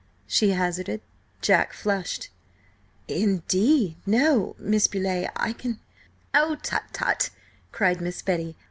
[0.25, 0.99] she hazarded.
[1.43, 2.29] Jack flushed.
[3.07, 5.79] "Indeed, no, Miss Beauleigh–I can—"
[6.33, 7.29] "Oh, tut tut!"
[7.71, 8.57] cried Miss Betty.